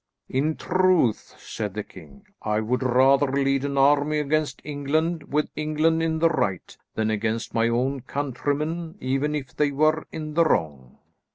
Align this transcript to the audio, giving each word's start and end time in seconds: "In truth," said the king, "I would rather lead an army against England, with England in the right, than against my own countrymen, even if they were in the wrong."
"In 0.29 0.55
truth," 0.55 1.35
said 1.37 1.75
the 1.75 1.83
king, 1.83 2.25
"I 2.41 2.59
would 2.59 2.81
rather 2.81 3.31
lead 3.31 3.63
an 3.65 3.77
army 3.77 4.17
against 4.17 4.59
England, 4.63 5.21
with 5.31 5.51
England 5.55 6.01
in 6.01 6.17
the 6.17 6.29
right, 6.31 6.75
than 6.95 7.11
against 7.11 7.53
my 7.53 7.67
own 7.69 7.99
countrymen, 8.01 8.95
even 8.99 9.35
if 9.35 9.55
they 9.55 9.71
were 9.71 10.07
in 10.11 10.33
the 10.33 10.43
wrong." 10.43 10.97